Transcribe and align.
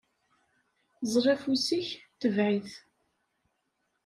Ẓẓel 1.11 1.25
afus-ik, 1.33 1.87
tbeɛ-it! 2.19 2.71